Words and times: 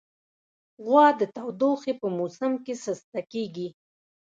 غوا 0.85 1.07
د 1.19 1.21
تودوخې 1.35 1.93
په 2.01 2.07
موسم 2.17 2.51
کې 2.63 2.73
سسته 2.83 3.19
کېږي. 3.31 3.67